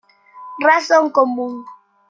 [0.67, 1.53] Razón común.